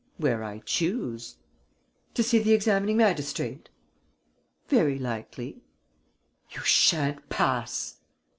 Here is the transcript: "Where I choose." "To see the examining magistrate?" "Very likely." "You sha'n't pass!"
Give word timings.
"Where 0.17 0.43
I 0.43 0.63
choose." 0.65 1.37
"To 2.15 2.23
see 2.23 2.39
the 2.39 2.53
examining 2.53 2.97
magistrate?" 2.97 3.69
"Very 4.67 4.97
likely." 4.97 5.61
"You 6.49 6.61
sha'n't 6.61 7.29
pass!" 7.29 7.97